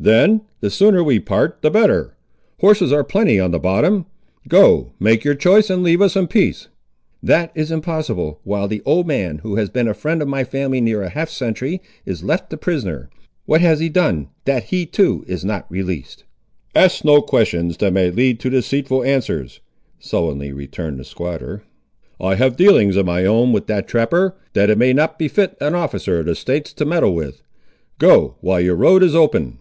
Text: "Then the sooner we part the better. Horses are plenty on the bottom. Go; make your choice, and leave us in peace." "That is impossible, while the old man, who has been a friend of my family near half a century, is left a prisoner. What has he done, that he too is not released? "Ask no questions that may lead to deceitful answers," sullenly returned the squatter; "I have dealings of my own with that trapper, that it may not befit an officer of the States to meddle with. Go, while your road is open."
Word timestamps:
"Then 0.00 0.42
the 0.60 0.70
sooner 0.70 1.02
we 1.02 1.18
part 1.18 1.60
the 1.60 1.72
better. 1.72 2.14
Horses 2.60 2.92
are 2.92 3.02
plenty 3.02 3.40
on 3.40 3.50
the 3.50 3.58
bottom. 3.58 4.06
Go; 4.46 4.92
make 5.00 5.24
your 5.24 5.34
choice, 5.34 5.70
and 5.70 5.82
leave 5.82 6.00
us 6.00 6.14
in 6.14 6.28
peace." 6.28 6.68
"That 7.20 7.50
is 7.56 7.72
impossible, 7.72 8.38
while 8.44 8.68
the 8.68 8.80
old 8.86 9.08
man, 9.08 9.38
who 9.38 9.56
has 9.56 9.70
been 9.70 9.88
a 9.88 9.94
friend 9.94 10.22
of 10.22 10.28
my 10.28 10.44
family 10.44 10.80
near 10.80 11.02
half 11.08 11.30
a 11.30 11.34
century, 11.34 11.82
is 12.06 12.22
left 12.22 12.52
a 12.52 12.56
prisoner. 12.56 13.10
What 13.44 13.60
has 13.60 13.80
he 13.80 13.88
done, 13.88 14.28
that 14.44 14.62
he 14.66 14.86
too 14.86 15.24
is 15.26 15.44
not 15.44 15.68
released? 15.68 16.22
"Ask 16.76 17.04
no 17.04 17.20
questions 17.20 17.78
that 17.78 17.92
may 17.92 18.08
lead 18.08 18.38
to 18.38 18.50
deceitful 18.50 19.02
answers," 19.02 19.58
sullenly 19.98 20.52
returned 20.52 21.00
the 21.00 21.04
squatter; 21.04 21.64
"I 22.20 22.36
have 22.36 22.56
dealings 22.56 22.94
of 22.94 23.04
my 23.04 23.24
own 23.24 23.52
with 23.52 23.66
that 23.66 23.88
trapper, 23.88 24.36
that 24.52 24.70
it 24.70 24.78
may 24.78 24.92
not 24.92 25.18
befit 25.18 25.56
an 25.60 25.74
officer 25.74 26.20
of 26.20 26.26
the 26.26 26.36
States 26.36 26.72
to 26.74 26.84
meddle 26.84 27.16
with. 27.16 27.42
Go, 27.98 28.36
while 28.40 28.60
your 28.60 28.76
road 28.76 29.02
is 29.02 29.16
open." 29.16 29.58